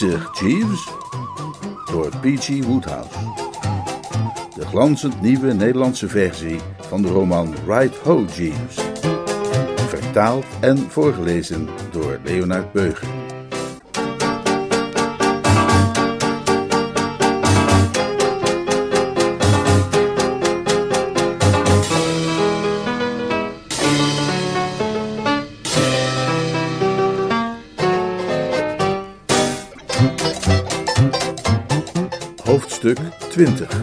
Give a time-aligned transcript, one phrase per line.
[0.00, 0.88] Bezig, Jeeves.
[1.90, 2.64] Door P.G.
[2.64, 3.18] Woodhouse.
[4.54, 8.78] De glanzend nieuwe Nederlandse versie van de roman Right Ho, Jeeves.
[9.88, 13.19] Vertaald en voorgelezen door Leonard Beuger.
[33.40, 33.82] Hoofdstuk 20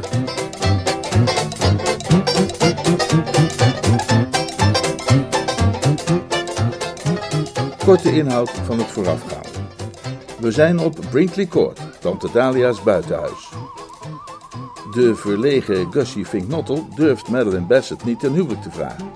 [7.85, 9.49] Korte inhoud van het voorafgaande.
[10.39, 13.49] We zijn op Brinkley Court, tante Dalia's buitenhuis.
[14.91, 19.11] De verlegen Gussie Finknottel durft Madeline Bassett niet ten huwelijk te vragen.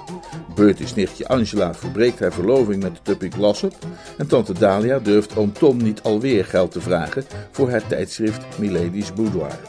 [0.56, 3.74] Bertie's nichtje Angela verbreekt haar verloving met Tuppy Glossop
[4.18, 9.14] en tante Dalia durft oom Tom niet alweer geld te vragen voor haar tijdschrift Milady's
[9.14, 9.60] Boudoir.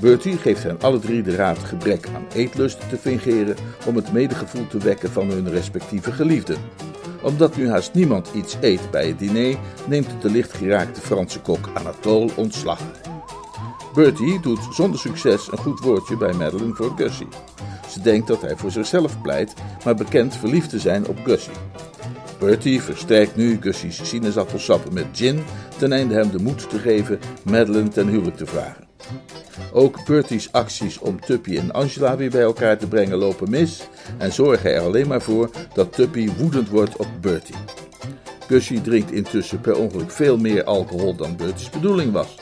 [0.00, 4.66] Bertie geeft hen alle drie de raad gebrek aan eetlust te fingeren om het medegevoel
[4.66, 6.56] te wekken van hun respectieve geliefden.
[7.22, 12.30] Omdat nu haast niemand iets eet bij het diner, neemt de lichtgeraakte Franse kok Anatole
[12.36, 12.80] ontslag.
[13.94, 17.28] Bertie doet zonder succes een goed woordje bij Madeline voor Gussie.
[17.88, 19.54] Ze denkt dat hij voor zichzelf pleit,
[19.84, 21.54] maar bekend verliefd te zijn op Gussie.
[22.38, 25.42] Bertie versterkt nu Gussie's sinaasappelsappen met gin,
[25.78, 28.86] ten einde hem de moed te geven Madeline ten huwelijk te vragen.
[29.72, 33.88] Ook Bertie's acties om Tuppy en Angela weer bij elkaar te brengen lopen mis
[34.18, 37.54] en zorgen er alleen maar voor dat Tuppy woedend wordt op Bertie.
[38.46, 42.36] Gussie drinkt intussen per ongeluk veel meer alcohol dan Bertie's bedoeling was.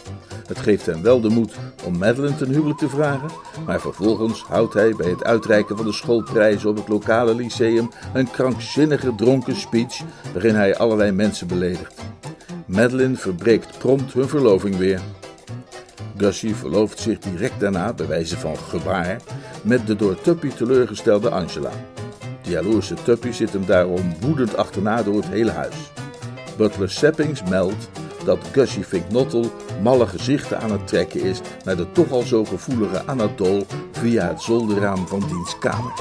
[0.47, 1.55] Het geeft hem wel de moed
[1.85, 3.31] om Madeline ten huwelijk te vragen,
[3.67, 8.31] maar vervolgens houdt hij bij het uitreiken van de schoolprijzen op het lokale lyceum een
[8.31, 10.01] krankzinnige dronken speech
[10.33, 11.95] waarin hij allerlei mensen beledigt.
[12.67, 15.01] Madeline verbreekt prompt hun verloving weer.
[16.17, 19.21] Gussie verlooft zich direct daarna, bij wijze van gebaar,
[19.63, 21.71] met de door Tuppy teleurgestelde Angela.
[22.43, 25.77] De jaloerse Tuppy zit hem daarom woedend achterna door het hele huis.
[26.57, 27.89] Butler Seppings meldt
[28.25, 33.07] dat Gussie Finknottel malle gezichten aan het trekken is naar de toch al zo gevoelige
[33.07, 35.93] Anatole via het zolderraam van diens kamer.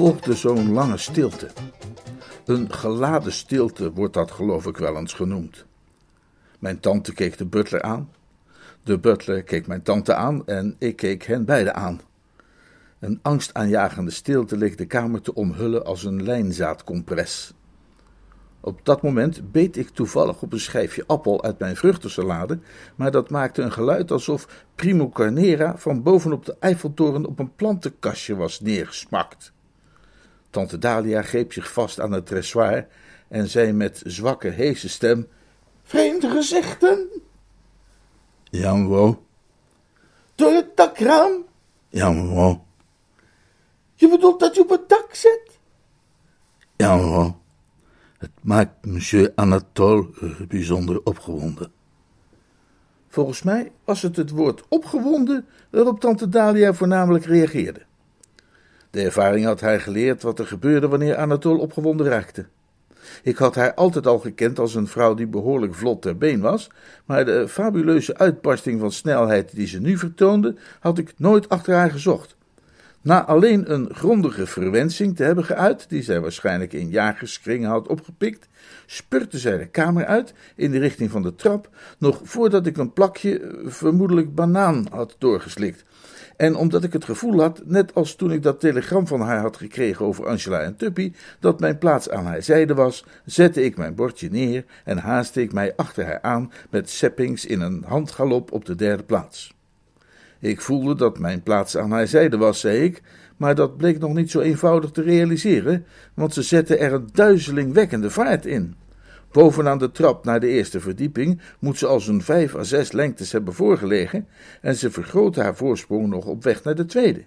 [0.00, 1.48] Volgde zo'n lange stilte.
[2.44, 5.64] Een geladen stilte wordt dat geloof ik wel eens genoemd.
[6.58, 8.10] Mijn tante keek de butler aan.
[8.82, 12.00] De butler keek mijn tante aan en ik keek hen beiden aan.
[12.98, 17.54] Een angstaanjagende stilte leek de kamer te omhullen als een lijnzaadcompres.
[18.60, 22.58] Op dat moment beet ik toevallig op een schijfje appel uit mijn vruchtensalade,
[22.96, 28.36] maar dat maakte een geluid alsof Primo Carnera van bovenop de Eiffeltoren op een plantenkastje
[28.36, 29.52] was neergesmakt.
[30.50, 32.86] Tante Dalia greep zich vast aan het dressoir
[33.28, 35.28] en zei met zwakke, heese stem:
[35.82, 37.08] Vreemde gezichten?
[38.50, 39.22] Ja, mevrouw.
[40.34, 41.44] Door het dakraam?
[41.88, 42.64] Ja, mevrouw.
[43.94, 45.58] Je bedoelt dat je op het dak zit?
[46.76, 47.40] Ja, mevrouw.
[48.18, 51.72] Het maakt monsieur Anatole uh, bijzonder opgewonden.
[53.08, 57.80] Volgens mij was het het woord opgewonden waarop tante Dalia voornamelijk reageerde.
[58.90, 62.46] De ervaring had haar geleerd wat er gebeurde wanneer Anatole opgewonden raakte.
[63.22, 66.70] Ik had haar altijd al gekend als een vrouw die behoorlijk vlot ter been was,
[67.04, 71.90] maar de fabuleuze uitbarsting van snelheid die ze nu vertoonde, had ik nooit achter haar
[71.90, 72.36] gezocht.
[73.02, 78.48] Na alleen een grondige verwensing te hebben geuit, die zij waarschijnlijk in jagerskringen had opgepikt,
[78.86, 81.68] spurte zij de kamer uit in de richting van de trap,
[81.98, 85.84] nog voordat ik een plakje, vermoedelijk banaan, had doorgeslikt.
[86.40, 89.56] En omdat ik het gevoel had, net als toen ik dat telegram van haar had
[89.56, 93.94] gekregen over Angela en Tuppy, dat mijn plaats aan haar zijde was, zette ik mijn
[93.94, 98.64] bordje neer en haastte ik mij achter haar aan met Seppings in een handgalop op
[98.64, 99.54] de derde plaats.
[100.38, 103.02] Ik voelde dat mijn plaats aan haar zijde was, zei ik,
[103.36, 108.10] maar dat bleek nog niet zo eenvoudig te realiseren, want ze zette er een duizelingwekkende
[108.10, 108.74] vaart in.
[109.32, 113.32] Bovenaan de trap naar de eerste verdieping moet ze al zo'n vijf à zes lengtes
[113.32, 114.26] hebben voorgelegen
[114.60, 117.24] en ze vergrootte haar voorsprong nog op weg naar de tweede.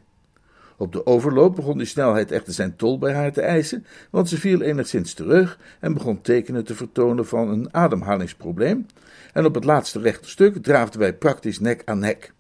[0.77, 4.38] Op de overloop begon die snelheid echter zijn tol bij haar te eisen, want ze
[4.38, 8.85] viel enigszins terug en begon tekenen te vertonen van een ademhalingsprobleem,
[9.33, 12.33] en op het laatste rechte stuk draafden wij praktisch nek aan nek.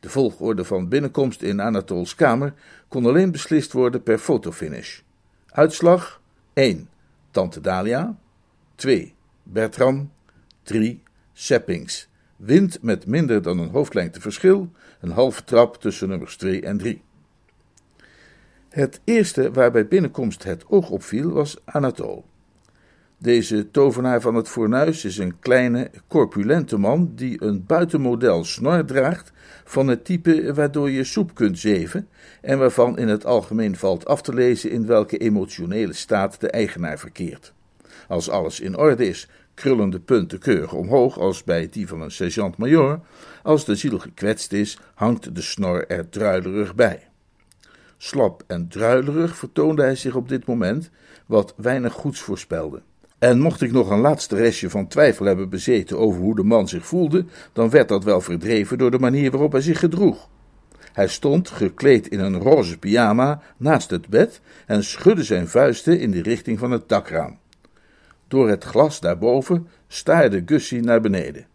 [0.00, 2.52] De volgorde van binnenkomst in Anatols kamer
[2.88, 5.00] kon alleen beslist worden per fotofinish.
[5.50, 6.20] Uitslag
[6.52, 6.88] 1.
[7.30, 8.16] Tante Dalia
[8.74, 9.14] 2.
[9.42, 10.10] Bertram
[10.62, 11.02] 3.
[11.32, 12.08] Seppings.
[12.36, 17.02] Wind met minder dan een hoofdlengte verschil, een halve trap tussen nummers 2 en 3.
[18.68, 22.24] Het eerste waar bij binnenkomst het oog opviel was Anatol.
[23.18, 29.32] Deze tovenaar van het fornuis is een kleine, corpulente man die een buitenmodel snor draagt
[29.64, 32.08] van het type waardoor je soep kunt zeven
[32.40, 36.98] en waarvan in het algemeen valt af te lezen in welke emotionele staat de eigenaar
[36.98, 37.54] verkeert.
[38.08, 42.10] Als alles in orde is, krullen de punten keurig omhoog als bij die van een
[42.10, 43.00] sergeant-majoor.
[43.42, 47.08] Als de ziel gekwetst is, hangt de snor er druilerig bij.
[47.96, 50.90] Slap en druilerig vertoonde hij zich op dit moment,
[51.26, 52.82] wat weinig goeds voorspelde.
[53.18, 56.68] En mocht ik nog een laatste restje van twijfel hebben bezeten over hoe de man
[56.68, 60.28] zich voelde, dan werd dat wel verdreven door de manier waarop hij zich gedroeg.
[60.92, 66.10] Hij stond, gekleed in een roze pyjama, naast het bed en schudde zijn vuisten in
[66.10, 67.38] de richting van het dakraam.
[68.34, 71.46] Door het glas daarboven staarde Gussie naar beneden.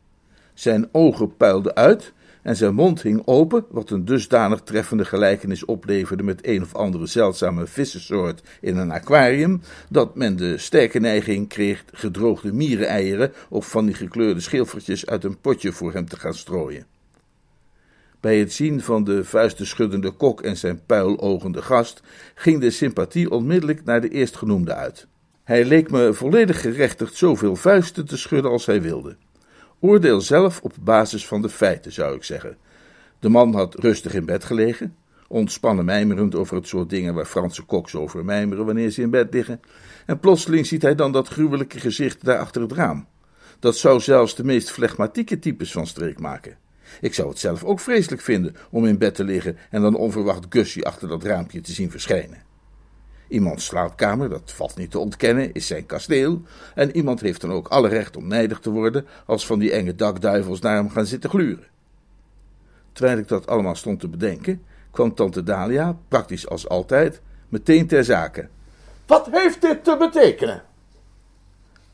[0.53, 6.23] Zijn ogen puilden uit en zijn mond hing open, wat een dusdanig treffende gelijkenis opleverde
[6.23, 11.85] met een of andere zeldzame vissensoort in een aquarium, dat men de sterke neiging kreeg
[11.91, 16.85] gedroogde miereneieren of van die gekleurde schilfertjes uit een potje voor hem te gaan strooien.
[18.19, 22.01] Bij het zien van de vuisten schuddende kok en zijn puilogende gast
[22.35, 25.07] ging de sympathie onmiddellijk naar de eerstgenoemde uit.
[25.49, 29.15] Hij leek me volledig gerechtigd zoveel vuisten te schudden als hij wilde.
[29.79, 32.57] Oordeel zelf op basis van de feiten, zou ik zeggen.
[33.19, 34.95] De man had rustig in bed gelegen,
[35.27, 39.33] ontspannen mijmerend over het soort dingen waar Franse koks over mijmeren wanneer ze in bed
[39.33, 39.61] liggen,
[40.05, 43.07] en plotseling ziet hij dan dat gruwelijke gezicht daar achter het raam.
[43.59, 46.57] Dat zou zelfs de meest flegmatieke types van streek maken.
[47.01, 50.45] Ik zou het zelf ook vreselijk vinden om in bed te liggen en dan onverwacht
[50.49, 52.48] Gussie achter dat raampje te zien verschijnen.
[53.29, 56.41] Iemands slaapkamer, dat valt niet te ontkennen, is zijn kasteel.
[56.75, 59.95] En iemand heeft dan ook alle recht om nijdig te worden als van die enge
[59.95, 61.67] dakduivels naar hem gaan zitten gluren.
[62.91, 64.61] Terwijl ik dat allemaal stond te bedenken,
[64.91, 68.47] kwam tante Dalia, praktisch als altijd, meteen ter zake.
[69.05, 70.63] Wat heeft dit te betekenen?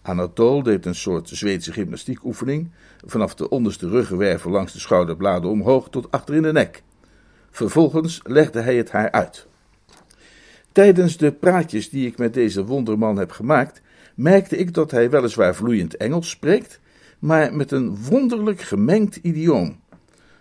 [0.01, 2.71] Anatole deed een soort Zweedse gymnastiekoefening,
[3.05, 6.83] vanaf de onderste ruggenwervel langs de schouderbladen omhoog tot achter in de nek.
[7.51, 9.47] Vervolgens legde hij het haar uit.
[10.75, 13.81] Tijdens de praatjes die ik met deze wonderman heb gemaakt,
[14.15, 16.79] merkte ik dat hij weliswaar vloeiend Engels spreekt,
[17.19, 19.79] maar met een wonderlijk gemengd idioom.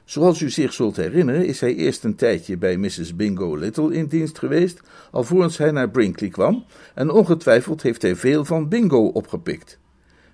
[0.05, 3.17] Zoals u zich zult herinneren, is hij eerst een tijdje bij Mrs.
[3.17, 6.65] Bingo Little in dienst geweest, alvorens hij naar Brinkley kwam,
[6.95, 9.79] en ongetwijfeld heeft hij veel van Bingo opgepikt.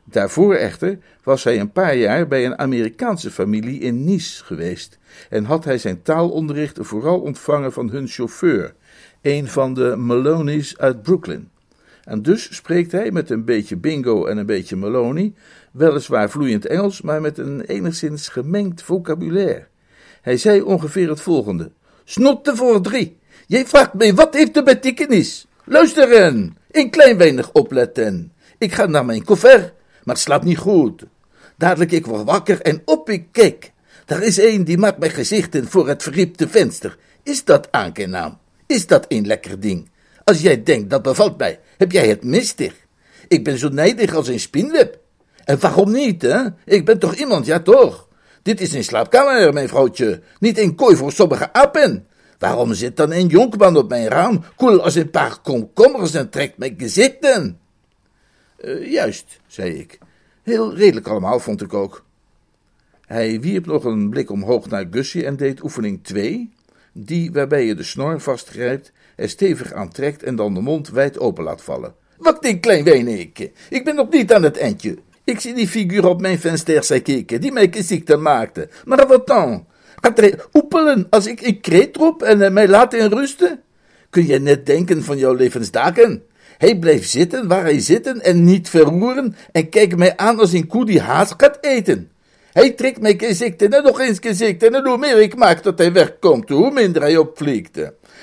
[0.04, 4.98] Daarvoor echter was hij een paar jaar bij een Amerikaanse familie in Nice geweest,
[5.30, 8.74] en had hij zijn taalonderricht vooral ontvangen van hun chauffeur,
[9.22, 11.50] een van de Maloney's uit Brooklyn.
[12.04, 15.32] En dus spreekt hij met een beetje bingo en een beetje Maloney,
[15.72, 19.66] weliswaar vloeiend Engels, maar met een enigszins gemengd vocabulaire.
[20.22, 21.70] Hij zei ongeveer het volgende:
[22.04, 23.18] Snotte voor drie.
[23.46, 25.46] Jij vraagt mij wat heeft de betekenis?
[25.64, 28.32] Luisteren, een klein weinig opletten.
[28.58, 29.72] Ik ga naar mijn koffer,
[30.04, 31.04] maar slaap niet goed.
[31.56, 33.72] Dadelijk ik word wakker en op ik kijk.
[34.04, 36.96] Daar is een die maakt mijn gezichten voor het verriepte venster.
[37.22, 38.38] Is dat aangenaam?
[38.70, 39.90] Is dat een lekker ding?
[40.24, 42.74] Als jij denkt dat bevalt mij, heb jij het mistig.
[43.28, 44.98] Ik ben zo nijdig als een spinweb.
[45.44, 46.40] En waarom niet, hè?
[46.64, 48.08] Ik ben toch iemand, ja toch?
[48.42, 52.06] Dit is een slaapkamer, mijn vrouwtje, niet een kooi voor sommige apen.
[52.38, 56.58] Waarom zit dan een jonkman op mijn raam, koel als een paar komkommers en trekt
[56.58, 57.60] mijn gezichten?
[58.64, 59.98] Uh, juist, zei ik.
[60.42, 62.04] Heel redelijk allemaal, vond ik ook.
[63.06, 66.50] Hij wierp nog een blik omhoog naar Gussie en deed oefening 2,
[67.06, 71.44] die waarbij je de snor vastgrijpt, er stevig aantrekt en dan de mond wijd open
[71.44, 71.94] laat vallen.
[72.16, 73.28] Wat een klein weinig,
[73.70, 74.98] ik ben nog niet aan het eindje.
[75.24, 78.68] Ik zie die figuur op mijn venster kijken, die mij ziekte maakte.
[78.84, 79.66] Maar wat dan?
[80.00, 83.60] Gaat hij oepelen als ik een kreet roep en mij laat in rusten?
[84.10, 86.22] Kun je net denken van jouw levensdagen?
[86.58, 90.66] Hij blijft zitten waar hij zitten en niet verroeren en kijkt mij aan als een
[90.66, 92.10] koe die haast gaat eten.
[92.52, 95.92] Hij trekt mijn gezicht en nog eens gezicht en hoe meer ik maak dat hij
[95.92, 97.78] wegkomt, hoe minder hij opvliegt.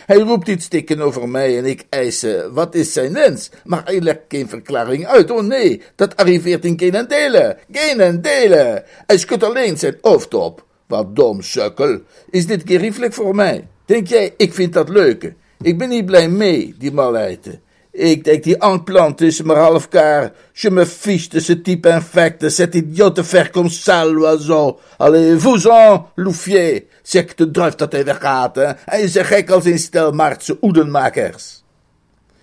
[0.05, 3.50] Hij roept iets stikken over mij en ik eis, wat is zijn wens?
[3.63, 5.31] Maar hij legt geen verklaring uit.
[5.31, 7.57] Oh nee, dat arriveert in geen delen.
[7.72, 8.84] Geen delen.
[9.05, 10.65] Hij schudt alleen zijn hoofd op.
[10.88, 12.00] Wat dom sukkel.
[12.29, 13.67] Is dit geriefelijk voor mij?
[13.86, 15.34] Denk jij, ik vind dat leuk?
[15.62, 17.60] Ik ben niet blij mee, die malheid.
[17.98, 20.32] Ik denk die aanplant tussen maar half kaar.
[20.54, 24.80] Je me fiche de ce type infect, cet idiote faire comme ça, l'oiseau.
[24.98, 26.84] Allez, vous-en, loufier.
[27.01, 28.72] Zeg de druif dat hij weggaat, hè.
[28.86, 31.63] Hij is gek als een stel Maartse oedenmakers.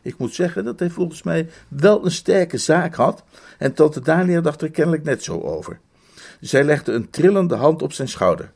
[0.02, 3.22] Ik moet zeggen dat hij volgens mij wel een sterke zaak had,
[3.58, 5.78] en tante Dalia dacht er kennelijk net zo over.
[6.40, 8.52] Zij legde een trillende hand op zijn schouder.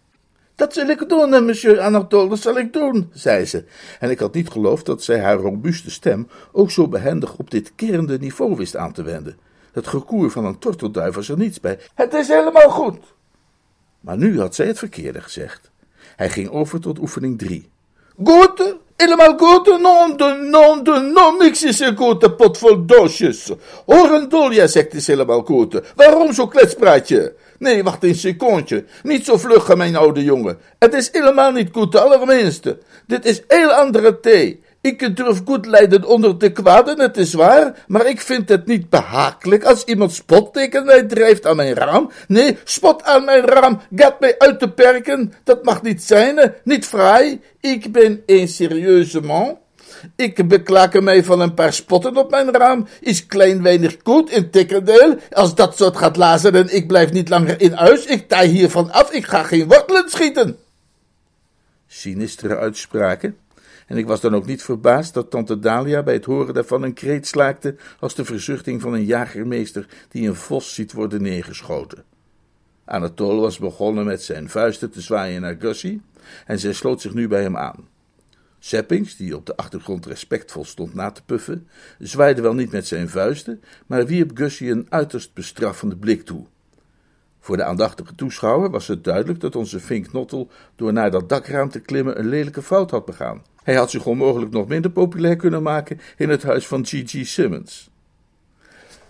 [0.59, 3.65] Dat zal ik doen, monsieur Anatole, dat zal ik doen, zei ze.
[4.01, 7.73] En ik had niet geloofd dat zij haar robuuste stem ook zo behendig op dit
[7.75, 9.39] kerende niveau wist aan te wenden.
[9.73, 11.79] Het gekoer van een tortelduif was er niets bij.
[11.95, 12.99] Het is helemaal goed.
[14.01, 15.71] Maar nu had zij het verkeerde gezegd.
[16.17, 17.71] Hij ging over tot oefening drie.
[18.25, 23.53] Goed, helemaal goed, non de, non de, non, niks is een goede pot vol doosjes.
[23.87, 25.81] Horendolja, zegt is helemaal goed.
[25.95, 27.35] Waarom zo kletspraatje?
[27.59, 28.85] Nee, wacht een secondje.
[29.03, 30.59] Niet zo vlug, mijn oude jongen.
[30.79, 32.79] Het is helemaal niet goed, allerminste.
[33.07, 34.61] Dit is heel andere thee.
[34.81, 38.91] Ik durf goed lijden onder de kwaden, het is waar, maar ik vind het niet
[38.91, 42.11] behagelijk als iemand spot mij drijft aan mijn raam.
[42.29, 46.87] Nee, spot aan mijn raam, gaat mij uit te perken, dat mag niet zijn, niet
[46.87, 47.41] fraai.
[47.61, 49.59] Ik ben een serieuze man.
[50.17, 54.51] Ik beklaken mij van een paar spotten op mijn raam, is klein weinig goed, in
[54.51, 58.49] tegendeel, als dat soort gaat lazen en ik blijf niet langer in huis, ik taai
[58.49, 60.57] hiervan af, ik ga geen wortelen schieten.
[61.87, 63.37] Sinistere uitspraken,
[63.87, 66.95] en ik was dan ook niet verbaasd dat tante Dalia bij het horen daarvan een
[66.95, 72.05] kreet slaakte als de verzuchting van een jagermeester die een vos ziet worden neergeschoten.
[72.85, 76.01] Anatole was begonnen met zijn vuisten te zwaaien naar Gussie
[76.47, 77.89] en zij sloot zich nu bij hem aan.
[78.59, 83.09] Seppings, die op de achtergrond respectvol stond na te puffen, zwaaide wel niet met zijn
[83.09, 86.45] vuisten, maar wierp Gussie een uiterst bestraffende blik toe.
[87.41, 91.71] Voor de aandachtige toeschouwer was het duidelijk dat onze Fink Nottel door naar dat dakraam
[91.71, 93.43] te klimmen een lelijke fout had begaan.
[93.63, 97.27] Hij had zich onmogelijk nog minder populair kunnen maken in het huis van G.G.
[97.27, 97.91] Simmons.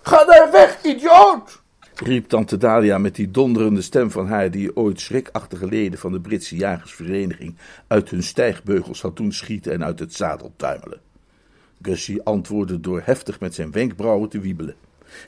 [0.02, 1.62] Ga daar weg, idioot!
[2.00, 6.20] Riep tante Dalia met die donderende stem van haar die ooit schrikachtige leden van de
[6.20, 11.00] Britse jagersvereniging uit hun stijgbeugels had doen schieten en uit het zadel tuimelen.
[11.82, 14.74] Gussie antwoordde door heftig met zijn wenkbrauwen te wiebelen.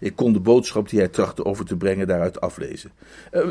[0.00, 2.90] Ik kon de boodschap die hij trachtte over te brengen daaruit aflezen.
[3.32, 3.48] Uh,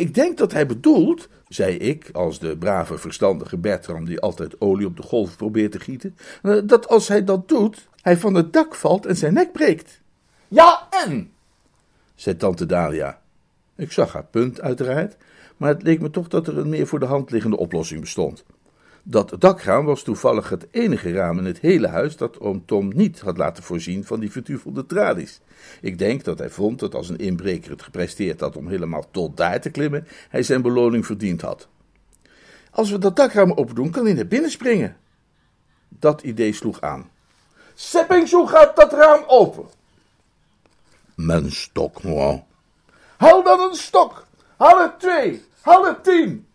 [0.00, 4.86] ik denk dat hij bedoelt, zei ik, als de brave verstandige Bertram die altijd olie
[4.86, 8.52] op de golf probeert te gieten, uh, dat als hij dat doet, hij van het
[8.52, 10.00] dak valt en zijn nek breekt.
[10.48, 11.33] Ja, en?
[12.14, 13.20] Zei tante Dalia.
[13.76, 15.16] Ik zag haar punt, uiteraard,
[15.56, 18.44] maar het leek me toch dat er een meer voor de hand liggende oplossing bestond.
[19.06, 23.20] Dat dakraam was toevallig het enige raam in het hele huis dat oom Tom niet
[23.20, 25.40] had laten voorzien van die vertufelde tralies.
[25.80, 29.36] Ik denk dat hij vond dat als een inbreker het gepresteerd had om helemaal tot
[29.36, 31.68] daar te klimmen, hij zijn beloning verdiend had.
[32.70, 34.96] Als we dat dakraam opdoen, kan hij naar binnen springen.
[35.88, 37.10] Dat idee sloeg aan.
[37.74, 39.64] Seppings, hoe gaat dat raam open?
[41.14, 42.42] Mijn stok, moi.
[43.16, 44.26] Haal dan een stok.
[44.56, 45.42] Haal er twee.
[45.60, 46.46] Haal er tien.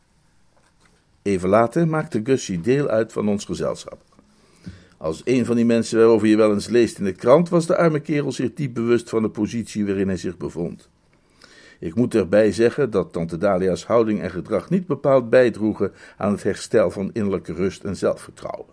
[1.22, 4.02] Even later maakte Gussie deel uit van ons gezelschap.
[4.98, 7.78] Als een van die mensen waarover je wel eens leest in de krant, was de
[7.78, 10.90] arme kerel zich diep bewust van de positie waarin hij zich bevond.
[11.80, 16.44] Ik moet erbij zeggen dat tante Dalia's houding en gedrag niet bepaald bijdroegen aan het
[16.44, 18.66] herstel van innerlijke rust en zelfvertrouwen.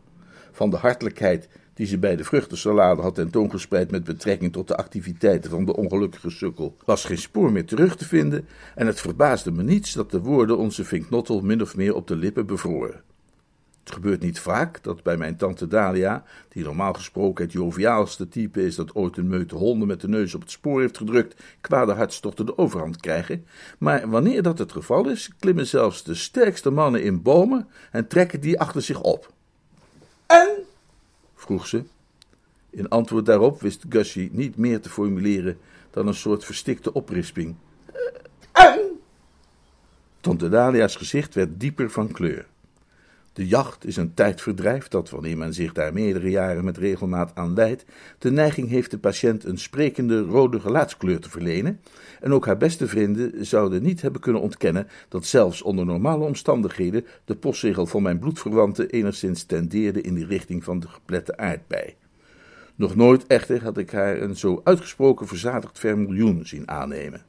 [0.52, 5.50] Van de hartelijkheid die ze bij de vruchtensalade had tentoongespreid met betrekking tot de activiteiten
[5.50, 9.62] van de ongelukkige sukkel, was geen spoor meer terug te vinden en het verbaasde me
[9.62, 13.02] niets dat de woorden onze vinknottel min of meer op de lippen bevroren.
[13.86, 18.66] Het gebeurt niet vaak dat bij mijn tante Dalia, die normaal gesproken het joviaalste type
[18.66, 21.92] is dat ooit een meute honden met de neus op het spoor heeft gedrukt, kwade
[21.92, 23.46] hartstochten de overhand krijgen.
[23.78, 28.40] Maar wanneer dat het geval is, klimmen zelfs de sterkste mannen in bomen en trekken
[28.40, 29.34] die achter zich op.
[31.36, 31.84] Vroeg ze.
[32.70, 35.58] In antwoord daarop wist Gussie niet meer te formuleren
[35.90, 37.54] dan een soort verstikte oprisping.
[38.52, 39.00] En?
[40.20, 42.46] Tante Dalia's gezicht werd dieper van kleur.
[43.36, 47.54] De jacht is een tijdverdrijf dat, wanneer men zich daar meerdere jaren met regelmaat aan
[47.54, 47.84] wijdt,
[48.18, 51.80] de neiging heeft de patiënt een sprekende rode gelaatskleur te verlenen,
[52.20, 57.06] en ook haar beste vrienden zouden niet hebben kunnen ontkennen dat zelfs onder normale omstandigheden
[57.24, 61.94] de postzegel van mijn bloedverwanten enigszins tendeerde in de richting van de geplette aardbei.
[62.74, 67.22] Nog nooit echter had ik haar een zo uitgesproken verzadigd vermiljoen zien aannemen.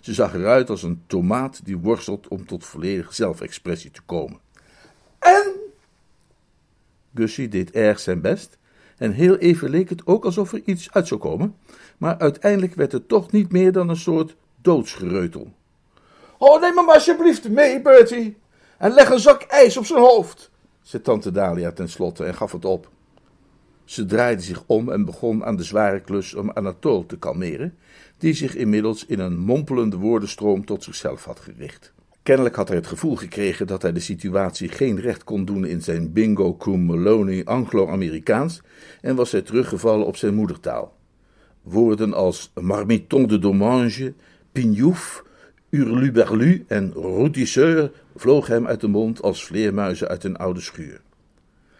[0.00, 4.50] Ze zag eruit als een tomaat die worstelt om tot volledige zelfexpressie te komen.
[5.22, 5.52] En?
[7.14, 8.58] Gussie deed erg zijn best
[8.96, 11.56] en heel even leek het ook alsof er iets uit zou komen,
[11.98, 15.52] maar uiteindelijk werd het toch niet meer dan een soort doodsgereutel.
[16.38, 18.36] Oh, neem me maar alsjeblieft mee, Bertie.
[18.78, 20.50] En leg een zak ijs op zijn hoofd,
[20.82, 22.90] zei tante Dalia tenslotte en gaf het op.
[23.84, 27.78] Ze draaide zich om en begon aan de zware klus om Anatole te kalmeren,
[28.18, 31.92] die zich inmiddels in een mompelende woordenstroom tot zichzelf had gericht.
[32.22, 35.82] Kennelijk had hij het gevoel gekregen dat hij de situatie geen recht kon doen in
[35.82, 38.62] zijn bingo cum Maloney Anglo-Amerikaans
[39.00, 40.96] en was hij teruggevallen op zijn moedertaal.
[41.62, 44.14] Woorden als marmiton de dommage,
[44.52, 45.24] pignouf,
[45.68, 51.00] hurluberlu en routisseur vlogen hem uit de mond als vleermuizen uit een oude schuur.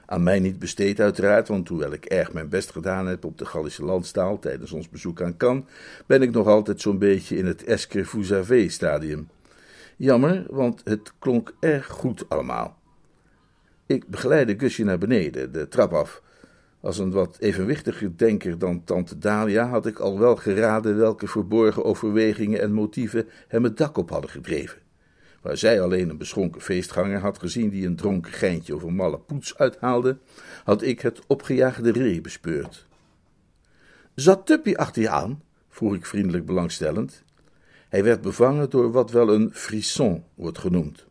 [0.07, 3.45] Aan mij niet besteed uiteraard, want hoewel ik erg mijn best gedaan heb op de
[3.45, 5.65] Gallische landstaal tijdens ons bezoek aan Cannes,
[6.07, 7.65] ben ik nog altijd zo'n beetje in het
[8.31, 9.29] avez stadium.
[10.03, 12.79] Jammer, want het klonk erg goed allemaal.
[13.87, 16.23] Ik begeleidde Gusje naar beneden, de trap af.
[16.81, 21.85] Als een wat evenwichtiger denker dan tante Dalia had ik al wel geraden welke verborgen
[21.85, 24.79] overwegingen en motieven hem het dak op hadden gedreven.
[25.43, 29.19] Waar zij alleen een beschonken feestganger had gezien die een dronken geintje of een malle
[29.19, 30.19] poets uithaalde,
[30.65, 32.87] had ik het opgejaagde ree bespeurd.
[34.15, 35.43] Zat Tuppy achter je aan?
[35.69, 37.25] vroeg ik vriendelijk belangstellend.
[37.93, 41.05] Hij werd bevangen door wat wel een frisson wordt genoemd.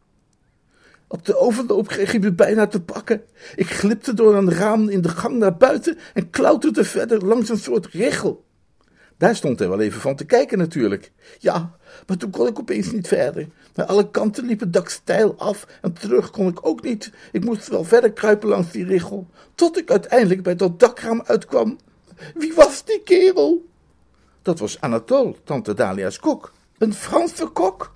[1.07, 3.21] Op de overloop kreeg hij me bijna te pakken.
[3.55, 7.57] Ik glipte door een raam in de gang naar buiten en klauterde verder langs een
[7.57, 8.45] soort richel.
[9.17, 11.11] Daar stond hij wel even van te kijken natuurlijk.
[11.39, 11.75] Ja,
[12.07, 13.47] maar toen kon ik opeens niet verder.
[13.75, 17.11] Naar alle kanten liep het dak steil af en terug kon ik ook niet.
[17.31, 21.77] Ik moest wel verder kruipen langs die richel, tot ik uiteindelijk bij dat dakraam uitkwam.
[22.35, 23.65] Wie was die kerel?
[24.41, 26.51] Dat was Anatole, tante Dalia's kok.
[26.81, 27.91] Een Franse kok?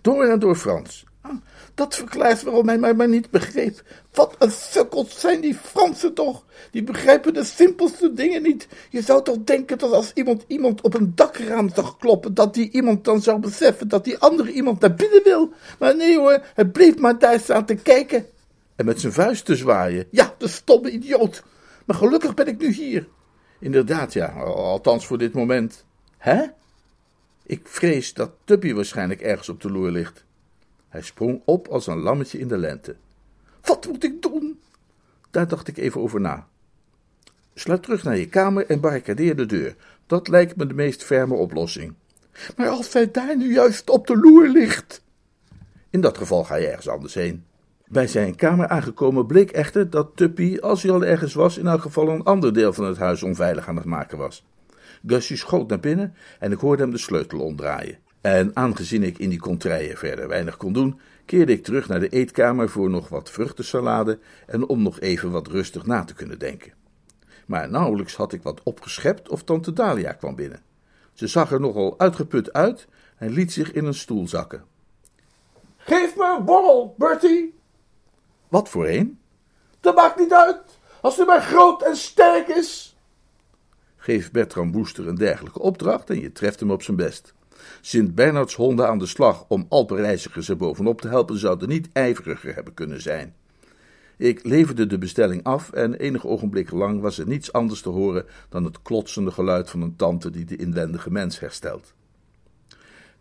[0.00, 1.04] Door en door Frans.
[1.20, 1.32] Ah,
[1.74, 3.82] dat verklaart waarom hij mij maar niet begreep.
[4.12, 6.44] Wat een sukkels zijn die Fransen toch?
[6.70, 8.68] Die begrijpen de simpelste dingen niet.
[8.90, 12.70] Je zou toch denken dat als iemand iemand op een dakraam zag kloppen, dat die
[12.70, 15.52] iemand dan zou beseffen dat die andere iemand naar binnen wil.
[15.78, 18.26] Maar nee hoor, hij bleef maar daar staan te kijken.
[18.76, 20.06] En met zijn vuist te zwaaien.
[20.10, 21.42] Ja, de stomme idioot.
[21.84, 23.08] Maar gelukkig ben ik nu hier.
[23.60, 25.84] Inderdaad, ja, althans voor dit moment.
[26.18, 26.44] Hè?
[27.46, 30.24] Ik vrees dat Tubby waarschijnlijk ergens op de loer ligt.
[30.88, 32.96] Hij sprong op als een lammetje in de lente.
[33.62, 34.60] Wat moet ik doen?
[35.30, 36.46] Daar dacht ik even over na.
[37.54, 39.76] Sluip terug naar je kamer en barricadeer de deur.
[40.06, 41.94] Dat lijkt me de meest ferme oplossing.
[42.56, 45.02] Maar als zij daar nu juist op de loer ligt.
[45.90, 47.44] In dat geval ga je ergens anders heen.
[47.86, 51.80] Bij zijn kamer aangekomen bleek echter dat Tuppy, als hij al ergens was, in elk
[51.80, 54.44] geval een ander deel van het huis onveilig aan het maken was.
[55.06, 57.98] Gussie schoot naar binnen en ik hoorde hem de sleutel omdraaien.
[58.20, 62.08] En aangezien ik in die contraille verder weinig kon doen, keerde ik terug naar de
[62.08, 66.72] eetkamer voor nog wat vruchtensalade en om nog even wat rustig na te kunnen denken.
[67.46, 70.62] Maar nauwelijks had ik wat opgeschept of tante Dalia kwam binnen.
[71.12, 72.86] Ze zag er nogal uitgeput uit
[73.16, 74.64] en liet zich in een stoel zakken.
[75.76, 77.58] Geef me een borrel, Bertie.
[78.48, 79.18] Wat voor een?
[79.80, 82.93] Dat maakt niet uit, als hij maar groot en sterk is.
[84.04, 87.34] Geef Bertram Woester een dergelijke opdracht en je treft hem op zijn best.
[87.80, 92.54] Sint Bernards honden aan de slag om Alpenreizigers er bovenop te helpen zouden niet ijveriger
[92.54, 93.34] hebben kunnen zijn.
[94.16, 98.24] Ik leverde de bestelling af en enige ogenblikken lang was er niets anders te horen
[98.48, 101.94] dan het klotsende geluid van een tante die de inwendige mens herstelt.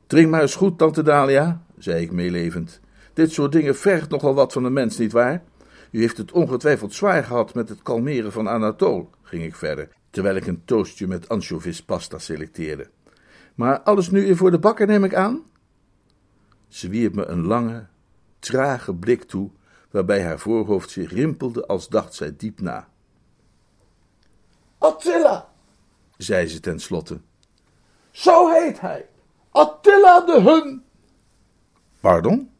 [0.07, 2.79] Drink maar eens goed, tante Dalia, zei ik meelevend.
[3.13, 5.43] Dit soort dingen vergt nogal wat van een mens, nietwaar?
[5.91, 10.35] U heeft het ongetwijfeld zwaar gehad met het kalmeren van Anatole, ging ik verder, terwijl
[10.35, 12.89] ik een toastje met ansjovispasta selecteerde.
[13.55, 15.43] Maar alles nu weer voor de bakker, neem ik aan?
[16.67, 17.87] Ze wierp me een lange,
[18.39, 19.49] trage blik toe,
[19.91, 22.87] waarbij haar voorhoofd zich rimpelde als dacht zij diep na.
[24.77, 25.49] Attila,
[26.17, 27.19] zei ze tenslotte.
[28.11, 29.05] Zo heet hij.
[29.51, 30.83] Attila de Hun.
[31.99, 32.51] Pardon?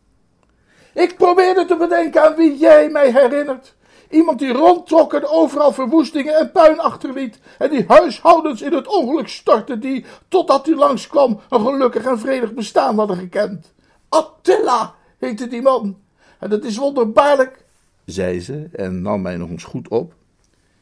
[0.94, 3.76] Ik probeerde te bedenken aan wie jij mij herinnert.
[4.13, 7.39] Iemand die rondtrok en overal verwoestingen en puin achterliet.
[7.58, 12.54] En die huishoudens in het ongeluk stortte die, totdat hij langskwam, een gelukkig en vredig
[12.54, 13.73] bestaan hadden gekend.
[14.10, 15.97] Attila heette die man.
[16.39, 17.65] En dat is wonderbaarlijk,
[18.06, 20.13] zei ze en nam mij nog eens goed op.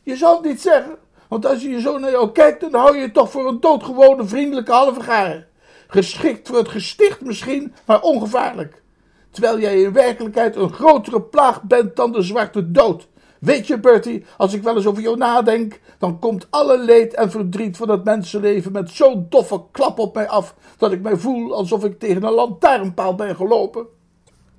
[0.03, 0.95] Je zou het niet zeggen,
[1.27, 3.59] want als je je zo naar jou kijkt, dan hou je je toch voor een
[3.59, 5.45] doodgewone vriendelijke halve
[5.87, 8.81] Geschikt voor het gesticht misschien, maar ongevaarlijk.
[9.29, 13.09] Terwijl jij in werkelijkheid een grotere plaag bent dan de zwarte dood.
[13.41, 17.31] Weet je, Bertie, als ik wel eens over jou nadenk, dan komt alle leed en
[17.31, 21.53] verdriet van het mensenleven met zo'n doffe klap op mij af, dat ik mij voel
[21.53, 23.85] alsof ik tegen een lantaarnpaal ben gelopen.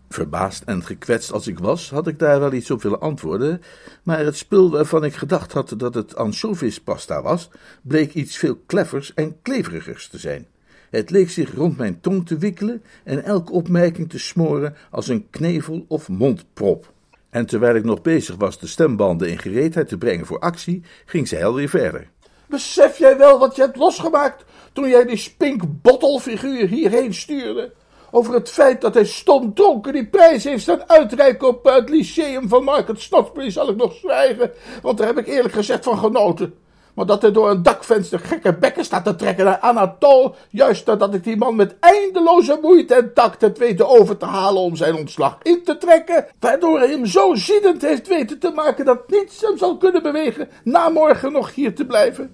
[0.08, 3.62] Verbaasd en gekwetst als ik was, had ik daar wel iets op willen antwoorden,
[4.02, 7.50] maar het spul waarvan ik gedacht had dat het ansjovispasta was,
[7.82, 10.46] bleek iets veel clevers en kleverigers te zijn.
[10.90, 15.26] Het leek zich rond mijn tong te wikkelen en elke opmerking te smoren als een
[15.30, 16.92] knevel of mondprop.
[17.32, 21.28] En terwijl ik nog bezig was de stembanden in gereedheid te brengen voor actie, ging
[21.28, 22.10] zij alweer verder.
[22.46, 27.72] Besef jij wel wat je hebt losgemaakt toen jij die spinkbottelfiguur hierheen stuurde?
[28.10, 32.48] Over het feit dat hij stom dronken die prijs heeft staan uitreiken op het lyceum
[32.48, 34.50] van Market Snodsbury zal ik nog zwijgen,
[34.82, 36.54] want daar heb ik eerlijk gezegd van genoten.
[36.94, 41.14] Maar dat hij door een dakvenster gekke bekken staat te trekken naar Anatol, juist nadat
[41.14, 44.94] ik die man met eindeloze moeite en tact heb weten over te halen om zijn
[44.94, 49.40] ontslag in te trekken, waardoor hij hem zo ziedend heeft weten te maken dat niets
[49.40, 52.30] hem zal kunnen bewegen na morgen nog hier te blijven.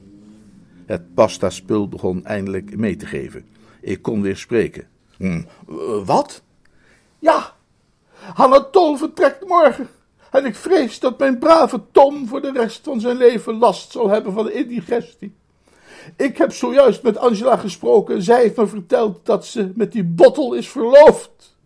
[0.87, 3.47] Het pasta-spul begon eindelijk mee te geven.
[3.81, 4.89] Ik kon weer spreken.
[5.17, 5.43] Hm,
[6.05, 6.43] wat?
[7.19, 7.53] Ja,
[8.35, 9.89] Anatol vertrekt morgen.
[10.31, 14.09] En ik vrees dat mijn brave Tom voor de rest van zijn leven last zal
[14.09, 15.35] hebben van indigestie.
[16.17, 18.23] Ik heb zojuist met Angela gesproken.
[18.23, 21.57] Zij heeft me verteld dat ze met die bottel is verloofd.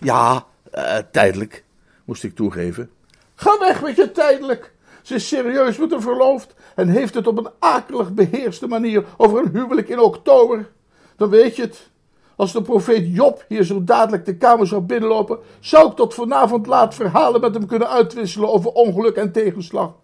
[0.00, 1.64] Ja, uh, tijdelijk,
[2.04, 2.90] moest ik toegeven.
[3.34, 4.72] Ga weg met je tijdelijk.
[5.02, 9.38] Ze is serieus met hem verloofd en heeft het op een akelig beheerste manier over
[9.38, 10.70] een huwelijk in oktober.
[11.16, 11.88] Dan weet je het.
[12.38, 16.66] Als de profeet Job hier zo dadelijk de kamer zou binnenlopen, zou ik tot vanavond
[16.66, 19.94] laat verhalen met hem kunnen uitwisselen over ongeluk en tegenslag.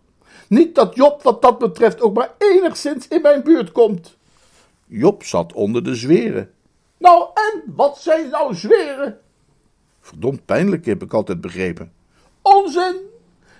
[0.48, 4.16] Niet dat Job wat dat betreft ook maar enigszins in mijn buurt komt.
[4.86, 6.50] Job zat onder de zweren.
[6.98, 9.18] Nou, en wat zijn nou zweren?
[10.00, 11.92] Verdomd pijnlijk, heb ik altijd begrepen.
[12.42, 12.96] Onzin!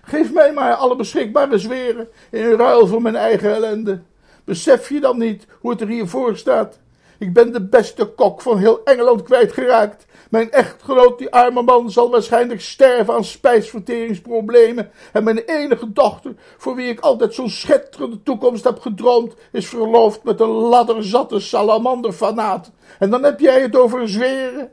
[0.02, 4.02] Geef mij maar alle beschikbare zweren in ruil voor mijn eigen ellende.
[4.44, 6.78] Besef je dan niet hoe het er hier voor staat?
[7.18, 10.07] Ik ben de beste kok van heel Engeland kwijtgeraakt.
[10.31, 14.90] Mijn echtgenoot, die arme man, zal waarschijnlijk sterven aan spijsverteringsproblemen.
[15.12, 20.24] En mijn enige dochter, voor wie ik altijd zo'n schitterende toekomst heb gedroomd, is verloofd
[20.24, 22.70] met een ladderzatte salamanderfanaat.
[22.98, 24.70] En dan heb jij het over zweren?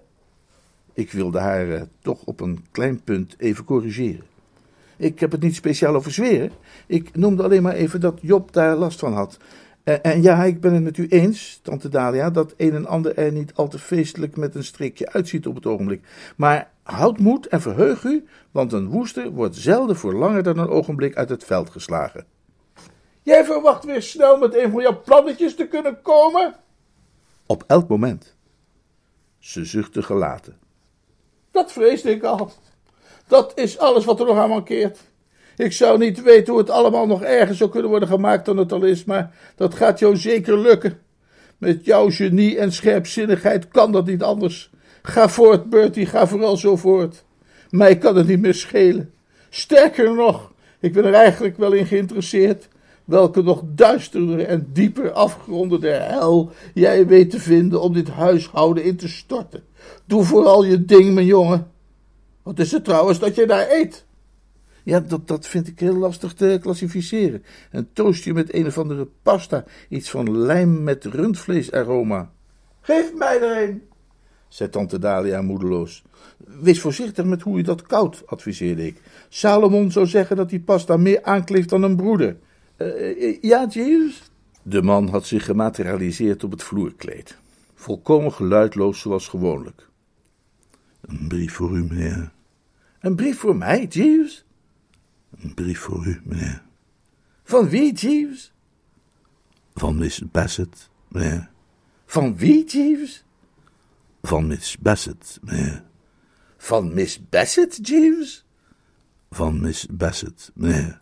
[0.94, 4.24] Ik wilde haar uh, toch op een klein punt even corrigeren.
[4.98, 6.52] Ik heb het niet speciaal over zweren.
[6.88, 9.38] Ik noemde alleen maar even dat Job daar last van had.
[9.84, 13.18] En, en, ja, ik ben het met u eens, tante Dalia, dat een en ander
[13.18, 16.02] er niet al te feestelijk met een strikje uitziet op het ogenblik.
[16.36, 20.70] Maar houd moed en verheug u, want een woester wordt zelden voor langer dan een
[20.70, 22.26] ogenblik uit het veld geslagen.
[23.24, 26.56] Jij verwacht weer snel met een van jouw plannetjes te kunnen komen?
[27.46, 28.36] Op elk moment.
[29.40, 30.58] Ze zuchtte gelaten.
[31.52, 32.52] Dat vreesde ik al.
[33.28, 35.11] Dat is alles wat er nog aan mankeert.
[35.62, 38.72] Ik zou niet weten hoe het allemaal nog erger zou kunnen worden gemaakt dan het
[38.72, 41.00] al is, maar dat gaat jou zeker lukken.
[41.58, 44.72] Met jouw genie en scherpzinnigheid kan dat niet anders.
[45.02, 47.24] Ga voort, Bertie, ga vooral zo voort.
[47.70, 49.14] Mij kan het niet meer schelen.
[49.50, 52.68] Sterker nog, ik ben er eigenlijk wel in geïnteresseerd
[53.06, 58.84] welke nog duisterder en dieper afgronden der hel jij weet te vinden om dit huishouden
[58.84, 59.64] in te storten.
[60.06, 61.72] Doe vooral je ding, mijn jongen.
[62.44, 64.06] Wat is het trouwens dat je daar eet?
[64.84, 67.44] Ja, dat, dat vind ik heel lastig te klassificeren.
[67.72, 72.32] Een toastje met een of andere pasta, iets van lijm met rundvleesaroma.
[72.82, 73.82] Geef mij er een,
[74.48, 76.04] zei tante Dalia moedeloos.
[76.62, 79.02] Wees voorzichtig met hoe je dat koudt, adviseerde ik.
[79.30, 82.38] Salomon zou zeggen dat die pasta meer aankleeft dan een broeder.
[82.78, 84.32] Uh, ja, Jezus?
[84.64, 87.38] De man had zich gematerialiseerd op het vloerkleed.
[87.74, 89.88] Volkomen geluidloos zoals gewoonlijk.
[91.02, 92.32] Een brief voor u, meneer.
[93.00, 94.46] Een brief voor mij, Jeeves?
[95.42, 96.64] Een brief voor u, meneer.
[97.44, 98.54] Van wie, Jeeves?
[99.74, 101.50] Van Miss Bassett, meneer.
[102.06, 103.24] Van wie, Jeeves?
[104.22, 105.84] Van Miss Bassett, meneer.
[106.58, 108.46] Van Miss Bassett, Jeeves?
[109.30, 111.02] Van Miss Bassett, meneer.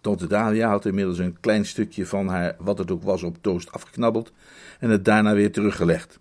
[0.00, 3.72] Tante Dalia had inmiddels een klein stukje van haar, wat het ook was, op toast
[3.72, 4.32] afgeknabbeld
[4.78, 6.18] en het daarna weer teruggelegd.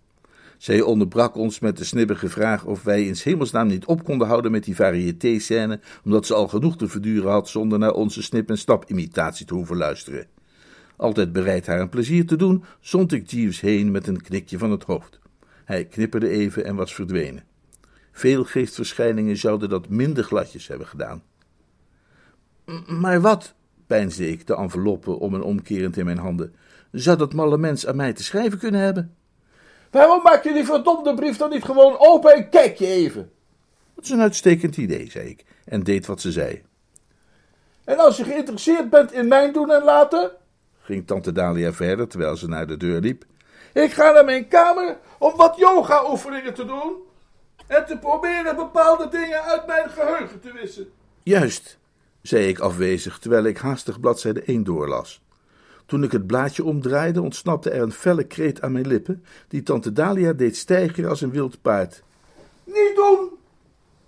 [0.60, 4.52] Zij onderbrak ons met de snibbige vraag of wij in hemelsnaam niet op konden houden
[4.52, 8.58] met die variété-scène, omdat ze al genoeg te verduren had zonder naar onze snip- en
[8.58, 10.28] stap-imitatie te hoeven luisteren.
[10.95, 14.72] Altijd bereid haar een plezier te doen, zond ik Jeeves heen met een knikje van
[14.72, 15.19] het hoofd.
[15.65, 17.43] Hij knipperde even en was verdwenen.
[18.12, 21.24] Veel geestverschijningen zouden dat minder gladjes hebben gedaan.
[22.88, 23.56] Maar wat,
[23.88, 26.54] peinsde ik de enveloppe om en omkerend in mijn handen,
[26.91, 29.17] zou dat malle mens aan mij te schrijven kunnen hebben?
[29.91, 33.32] Waarom maak je die verdomde brief dan niet gewoon open en kijk je even?
[33.95, 36.63] Dat is een uitstekend idee, zei ik, en deed wat ze zei.
[37.84, 40.32] En als je geïnteresseerd bent in mijn doen en laten,
[40.82, 43.25] ging tante Dalia verder terwijl ze naar de deur liep.
[43.73, 46.93] Ik ga naar mijn kamer om wat yoga-oefeningen te doen
[47.67, 50.91] en te proberen bepaalde dingen uit mijn geheugen te wissen.
[51.23, 51.78] Juist,
[52.21, 55.21] zei ik afwezig terwijl ik haastig bladzijde 1 doorlas.
[55.89, 59.91] Toen ik het blaadje omdraaide, ontsnapte er een felle kreet aan mijn lippen, die tante
[59.91, 62.04] Dalia deed stijgen als een wild paard.
[62.63, 63.30] Niet doen,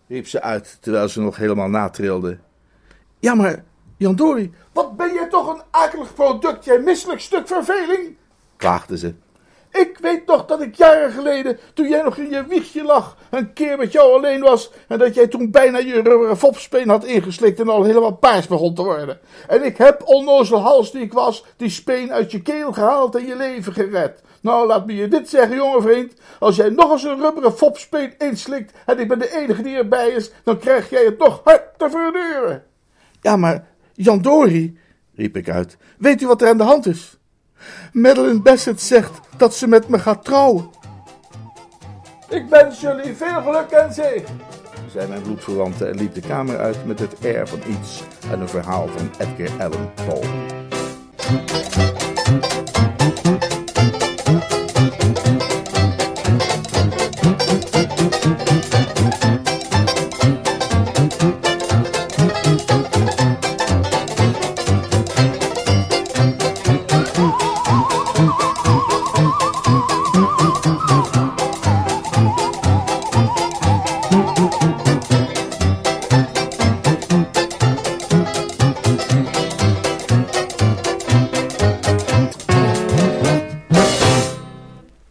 [0.07, 2.37] riep ze uit terwijl ze nog helemaal natrilde.
[3.19, 3.63] Ja, maar,
[3.97, 8.15] Jan Dori, wat ben jij toch een akelig product, jij misselijk stuk verveling,
[8.55, 9.13] klaagde ze.
[9.71, 13.53] Ik weet nog dat ik jaren geleden, toen jij nog in je wiegje lag, een
[13.53, 17.59] keer met jou alleen was en dat jij toen bijna je rubberen fopspeen had ingeslikt
[17.59, 19.19] en al helemaal paars begon te worden.
[19.47, 23.25] En ik heb, onnozel hals die ik was, die speen uit je keel gehaald en
[23.25, 24.21] je leven gered.
[24.41, 26.13] Nou, laat me je dit zeggen, jonge vriend.
[26.39, 30.09] Als jij nog eens een rubberen fopspeen inslikt en ik ben de enige die erbij
[30.09, 32.63] is, dan krijg jij het nog hard te verduren.
[33.21, 34.79] Ja, maar Jan Dori,
[35.15, 37.19] riep ik uit, weet u wat er aan de hand is?
[37.93, 40.69] Madeline Bassett zegt dat ze met me gaat trouwen.
[42.29, 44.41] Ik wens jullie veel geluk en zegen,
[44.91, 48.49] zei mijn bloedverwante en liep de kamer uit met het air van iets uit een
[48.49, 50.49] verhaal van Edgar Allan Poe.